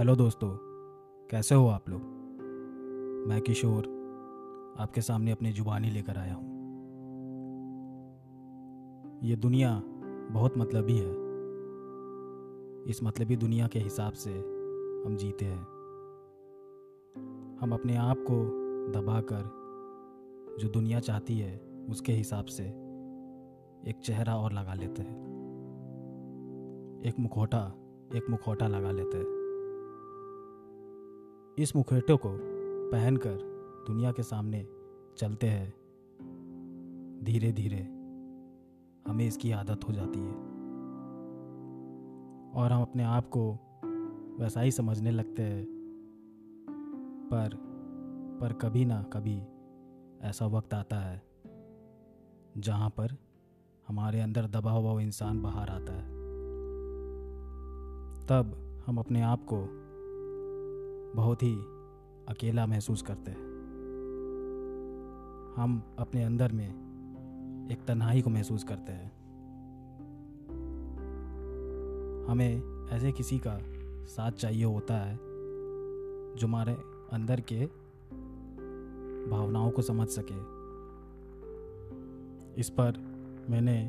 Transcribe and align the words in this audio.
Hello 0.00 0.16
दोस्तों, 0.16 0.50
कैसे 1.30 1.54
हो 1.54 1.68
आप 1.68 1.88
लोग? 1.88 2.00
मैं 3.28 3.40
किशोर, 3.40 3.82
आपके 4.78 5.00
सामने 5.00 5.30
अपनी 5.30 5.52
जुबानी 5.52 5.90
लेकर 5.90 6.16
आया 6.16 6.34
हूँ। 6.34 6.44
ये 9.22 9.36
दुनिया 9.36 9.82
बहुत 10.30 10.58
मतलबी 10.58 10.92
है। 10.92 11.10
इस 12.90 13.00
मतलबी 13.02 13.36
दुनिया 13.36 13.66
के 13.66 13.78
हिसाब 13.78 14.12
से 14.12 14.32
हम 15.06 15.16
जीते 15.16 15.44
हैं। 15.44 15.62
हम 17.60 17.72
अपने 17.72 17.96
आप 17.96 18.16
को 18.30 18.44
दबाकर 19.00 19.42
जो 20.60 20.68
दुनिया 20.68 21.00
चाहती 21.00 21.38
है, 21.38 21.60
उसके 21.90 22.12
हिसाब 22.12 22.44
से 22.44 22.64
एक 23.90 24.00
चेहरा 24.04 24.36
और 24.36 24.52
लगा 24.52 24.74
लेते 24.74 25.02
हैं। 25.02 25.20
एक 27.06 27.14
मुखौटा 27.20 27.72
एक 28.14 28.30
मुखौटा 28.30 28.66
लगा 28.66 28.90
लेते 28.90 29.18
हैं। 29.18 29.39
इस 31.58 31.76
मुखौटे 31.76 32.16
को 32.16 32.38
पहनकर 32.90 33.38
दुनिया 33.86 34.12
के 34.12 34.22
सामने 34.22 34.66
चलते 35.18 35.46
हैं। 35.46 35.74
धीरे 37.24 37.52
धीरे 37.52 37.82
हमें 39.08 39.26
इसकी 39.26 39.52
आदत 39.52 39.80
हो 39.88 39.92
जाती 39.92 40.18
है। 40.18 40.34
और 42.54 42.72
हम 42.72 42.82
अपने 42.82 43.02
आप 43.02 43.28
को 43.28 43.52
वैसा 44.40 44.60
ही 44.60 44.70
समझने 44.70 45.10
लगते 45.10 45.42
हैं। 45.42 45.66
पर 47.30 47.50
पर 48.40 48.52
कभी 48.52 48.84
ना 48.84 49.02
कभी 49.02 49.42
ऐसा 50.20 50.46
वक्त 50.46 50.74
आता 50.74 50.96
है, 50.96 51.22
जहाँ 52.58 52.90
पर 52.90 53.16
हमारे 53.88 54.20
अंदर 54.20 54.46
दबा 54.46 54.70
हुआ 54.70 54.92
वो 54.92 55.00
इंसान 55.00 55.42
बाहर 55.42 55.68
आता 55.68 55.92
है। 55.92 56.10
तब 58.26 58.74
हम 58.86 58.98
अपने 58.98 59.22
आप 59.22 59.44
को 59.44 59.89
बहुत 61.16 61.42
ही 61.42 61.54
अकेला 62.28 62.66
महसूस 62.66 63.02
करते 63.02 63.30
हैं। 63.30 63.50
हम 65.56 65.82
अपने 65.98 66.24
अंदर 66.24 66.52
में 66.52 66.68
एक 67.72 67.84
तन्हाई 67.84 68.22
को 68.22 68.30
महसूस 68.30 68.64
करते 68.64 68.92
हैं। 68.92 69.12
हमें 72.28 72.62
ऐसे 72.90 73.12
किसी 73.12 73.38
का 73.38 73.58
साथ 74.06 74.32
चाहिए 74.32 74.64
होता 74.64 74.94
है, 74.94 75.18
जो 76.36 76.46
हमारे 76.46 76.72
अंदर 77.12 77.40
के 77.40 77.66
भावनाओं 79.30 79.70
को 79.70 79.82
समझ 79.82 80.08
सके। 80.08 80.60
इस 82.60 82.70
पर 82.70 82.92
मैंने 83.50 83.80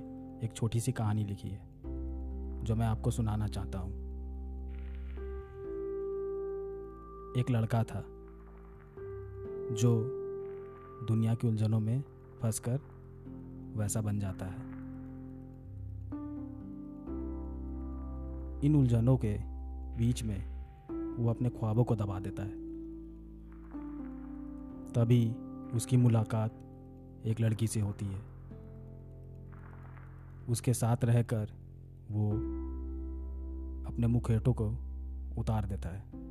एक 0.43 0.53
छोटी 0.55 0.79
सी 0.79 0.91
कहानी 0.91 1.23
लिखी 1.23 1.49
है, 1.49 1.61
जो 2.63 2.75
मैं 2.75 2.85
आपको 2.85 3.11
सुनाना 3.11 3.47
चाहता 3.47 3.79
हूँ। 3.79 4.00
एक 7.37 7.49
लड़का 7.49 7.83
था, 7.83 8.05
जो 9.75 10.01
दुनिया 11.07 11.35
की 11.35 11.47
उलझनों 11.47 11.79
में 11.79 12.03
फंसकर 12.41 12.79
वैसा 13.75 14.01
बन 14.01 14.19
जाता 14.19 14.45
है। 14.45 14.71
इन 18.65 18.75
उलझनों 18.75 19.17
के 19.17 19.37
बीच 19.97 20.23
में 20.23 20.65
वो 21.15 21.29
अपने 21.29 21.49
ख्वाबों 21.49 21.83
को 21.83 21.95
दबा 21.95 22.19
देता 22.19 22.43
है। 22.43 22.61
तभी 24.89 25.35
उसकी 25.73 25.97
मुलाकात 25.97 26.51
एक 27.25 27.39
लड़की 27.39 27.67
से 27.67 27.79
होती 27.79 28.05
है। 28.05 28.21
उसके 30.49 30.73
साथ 30.73 30.97
रहकर 31.03 31.49
वो 32.11 32.31
अपने 33.91 34.07
मुखेटों 34.07 34.53
को 34.53 34.69
उतार 35.37 35.65
देता 35.65 35.89
है। 35.89 36.30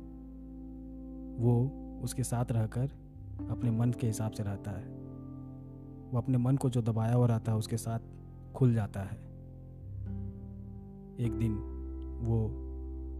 वो 1.41 1.71
उसके 2.03 2.23
साथ 2.23 2.45
रहकर 2.51 2.89
अपने 3.49 3.71
मन 3.71 3.91
के 3.91 4.07
हिसाब 4.07 4.31
से 4.31 4.43
रहता 4.43 4.71
है। 4.71 4.87
वो 6.11 6.17
अपने 6.17 6.37
मन 6.37 6.57
को 6.57 6.69
जो 6.69 6.81
दबाया 6.81 7.13
हुआ 7.13 7.27
रहता 7.27 7.51
है, 7.51 7.57
उसके 7.57 7.77
साथ 7.77 7.99
खुल 8.55 8.73
जाता 8.73 8.99
है। 8.99 9.17
एक 11.19 11.31
दिन 11.31 11.53
वो 12.21 12.45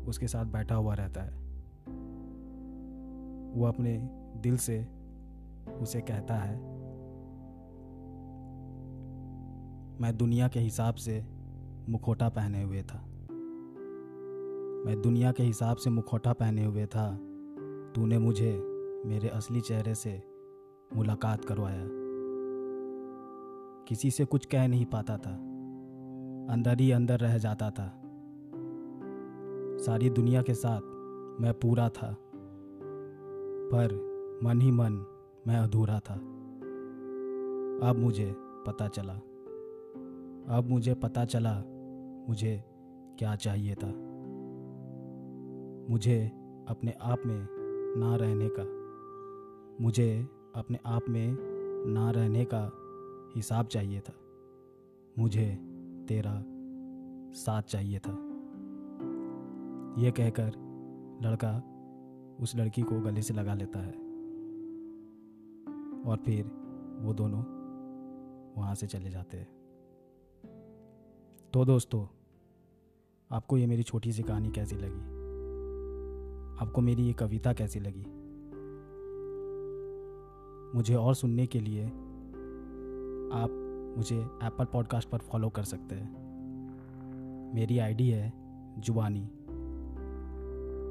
उसके 0.07 0.27
साथ 0.27 0.45
बैठा 0.45 0.75
हुआ 0.75 0.93
रहता 0.93 1.21
है। 1.21 1.31
वो 3.55 3.65
अपने 3.65 4.09
दिल 4.41 4.57
से 4.57 4.87
उसे 5.81 6.01
कहता 6.01 6.35
है, 6.35 6.55
मैं 10.01 10.17
दुनिया 10.17 10.47
के 10.47 10.59
हिसाब 10.59 10.95
से 10.95 11.25
मुखोटा 11.89 12.29
पहने 12.29 12.63
हुए 12.63 12.81
था। 12.81 12.97
मैं 14.85 15.01
दुनिया 15.01 15.31
के 15.31 15.43
हिसाब 15.43 15.77
से 15.77 15.89
मुखोटा 15.89 16.33
पहने 16.33 16.65
हुए 16.65 16.85
था 16.85 17.30
तूने 17.95 18.19
मुझे 18.19 18.61
मेरे 19.05 19.27
असली 19.27 19.61
चेहरे 19.61 19.95
से 19.95 20.23
मुलाकात 20.95 21.45
करवाया। 21.45 21.87
किसी 23.87 24.11
से 24.11 24.25
कुछ 24.25 24.45
कह 24.45 24.67
नहीं 24.67 24.85
पाता 24.85 25.17
था। 25.17 25.31
अंदर 26.53 26.79
ही 26.79 26.91
अंदर 26.91 27.19
रह 27.19 27.37
जाता 27.37 27.71
था। 27.71 28.01
सारी 29.85 30.09
दुनिया 30.09 30.41
के 30.41 30.53
साथ 30.53 30.81
मैं 31.41 31.53
पूरा 31.53 31.89
था। 31.89 32.17
पर 33.73 34.11
मन 34.43 34.61
ही 34.61 34.71
मन 34.71 35.05
मैं 35.47 35.57
अधूरा 35.57 35.99
था। 35.99 36.15
अब 37.89 37.95
मुझे 37.97 38.33
पता 38.37 38.87
चला। 38.87 39.13
अब 40.57 40.63
मुझे 40.67 40.93
पता 40.93 41.25
चला 41.25 41.63
मुझे 42.29 42.63
क्या 43.19 43.35
चाहिए 43.35 43.75
था। 43.75 43.87
मुझे 45.93 46.31
अपने 46.67 46.93
आप 47.01 47.17
में 47.25 47.60
ना 47.97 48.15
रहने 48.15 48.49
का। 48.59 48.81
मुझे 49.83 50.27
अपने 50.55 50.79
आप 50.85 51.01
में 51.09 51.37
ना 51.87 52.11
रहने 52.11 52.47
का 52.53 52.71
हिसाब 53.35 53.65
चाहिए 53.65 53.99
था। 53.99 54.13
मुझे 55.19 55.59
तेरा 56.07 56.43
साथ 57.33 57.61
चाहिए 57.61 57.99
था। 57.99 58.11
यह 60.01 60.11
कहकर 60.11 60.47
लड़का 61.21 61.63
उस 62.41 62.55
लड़की 62.55 62.81
को 62.81 63.01
गले 63.01 63.21
से 63.21 63.33
लगा 63.33 63.53
लेता 63.53 63.79
है। 63.79 63.91
और 66.05 66.17
फिर 66.25 66.45
वो 66.99 67.13
दोनों 67.13 67.43
वहाँ 68.57 68.75
से 68.75 68.87
चले 68.87 69.09
जाते 69.09 69.37
हैं। 69.37 69.47
तो 71.53 71.65
दोस्तों, 71.65 72.07
आपको 73.31 73.57
ये 73.57 73.67
मेरी 73.67 73.83
छोटी 73.83 74.11
सी 74.11 74.23
कहानी 74.23 74.49
कैसी 74.49 74.75
लगी? 74.75 75.20
आपको 76.61 76.81
मेरी 76.81 77.03
ये 77.03 77.13
कविता 77.13 77.53
कैसी 77.53 77.79
लगी? 77.79 78.05
मुझे 80.77 80.95
और 80.95 81.15
सुनने 81.15 81.47
के 81.47 81.59
लिए 81.59 81.85
आप 83.33 83.49
मुझे 83.97 84.21
एप्पल 84.21 84.65
पॉडकास्ट 84.65 85.09
पर 85.09 85.17
फॉलो 85.17 85.49
कर 85.49 85.63
सकते 85.63 85.95
हैं। 85.95 86.11
मेरी 87.55 87.79
आईडी 87.79 88.09
है 88.09 88.33
जुबानी 88.79 89.23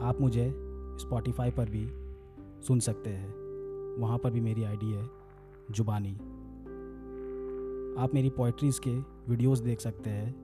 आप 0.03 0.17
मुझे 0.21 0.53
स्पॉटिफाई 1.01 1.51
पर 1.51 1.71
भी 1.71 1.89
सुन 2.63 2.81
सकते 2.81 3.11
हैं। 3.11 3.35
वहाँ 4.01 4.19
पर 4.19 4.31
भी 4.31 4.41
मेरी 4.41 4.65
आईडी 4.65 4.93
है 4.93 5.09
जुबानी। 5.71 6.15
आप 8.03 8.11
मेरी 8.15 8.31
पोइट्रीज़ 8.31 8.81
के 8.81 8.99
वीडियोस 9.31 9.59
देख 9.59 9.81
सकते 9.81 10.11
हैं। 10.11 10.35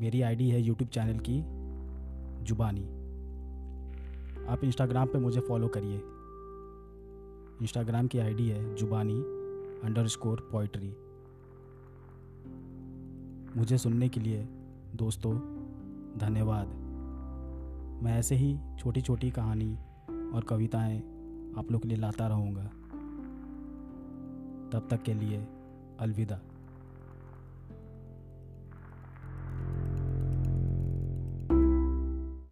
मेरी 0.00 0.22
आईडी 0.22 0.48
है 0.48 0.60
यूट्यूब 0.60 0.90
चैनल 0.90 1.18
की 1.18 1.61
जुबानी। 2.42 2.84
आप 4.46 4.60
इंस्टाग्राम 4.64 5.06
पे 5.06 5.18
मुझे 5.18 5.40
फॉलो 5.40 5.68
करिए। 5.68 5.96
इंस्टाग्राम 7.62 8.06
की 8.06 8.18
आईडी 8.18 8.48
है 8.48 8.74
जुबानी 8.74 9.22
अंडर 9.86 10.06
स्कोर 10.06 10.48
पोइट्री 10.52 10.96
मुझे 13.56 13.78
सुनने 13.78 14.08
के 14.08 14.20
लिए 14.20 14.48
दोस्तों, 14.94 15.36
धन्यवाद। 16.18 16.66
मैं 18.04 18.18
ऐसे 18.18 18.34
ही 18.34 18.58
छोटी 18.78 19.00
छोटी 19.00 19.30
कहानी 19.30 19.74
और 20.34 20.44
कविताएँ 20.48 20.98
आप 21.58 21.66
लोग 21.72 21.82
के 21.82 21.88
लिए 21.88 21.98
लाता 21.98 22.26
रहूँगा। 22.26 22.64
तब 24.72 24.88
तक 24.90 25.02
के 25.02 25.14
लिए 25.14 25.46
अलविदा। 26.00 26.40